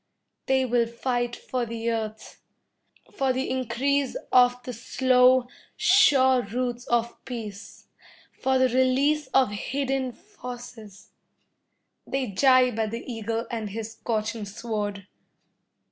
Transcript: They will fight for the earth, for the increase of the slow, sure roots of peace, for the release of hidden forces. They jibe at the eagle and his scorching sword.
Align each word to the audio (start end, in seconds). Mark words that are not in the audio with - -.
They 0.47 0.65
will 0.65 0.87
fight 0.87 1.35
for 1.35 1.63
the 1.63 1.91
earth, 1.91 2.41
for 3.15 3.31
the 3.31 3.51
increase 3.51 4.17
of 4.31 4.55
the 4.63 4.73
slow, 4.73 5.47
sure 5.77 6.41
roots 6.41 6.87
of 6.87 7.23
peace, 7.23 7.85
for 8.31 8.57
the 8.57 8.69
release 8.69 9.27
of 9.27 9.51
hidden 9.51 10.11
forces. 10.11 11.11
They 12.07 12.31
jibe 12.31 12.79
at 12.79 12.89
the 12.89 13.05
eagle 13.05 13.45
and 13.51 13.69
his 13.69 13.91
scorching 13.91 14.45
sword. 14.45 15.05